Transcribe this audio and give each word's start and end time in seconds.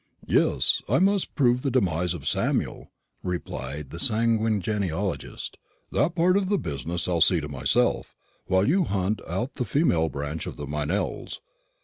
"Yes, 0.25 0.81
I 0.89 0.97
must 0.97 1.35
prove 1.35 1.61
the 1.61 1.69
demise 1.69 2.15
of 2.15 2.27
Samuel," 2.27 2.89
replied 3.21 3.91
the 3.91 3.99
sanguine 3.99 4.59
genealogist; 4.59 5.57
"that 5.91 6.15
part 6.15 6.37
of 6.37 6.49
the 6.49 6.57
business 6.57 7.07
I'll 7.07 7.21
see 7.21 7.39
to 7.39 7.47
myself, 7.47 8.15
while 8.47 8.67
you 8.67 8.85
hunt 8.85 9.21
out 9.27 9.53
the 9.53 9.63
female 9.63 10.09
branch 10.09 10.47
of 10.47 10.55
the 10.55 10.65
Meynells. 10.65 11.39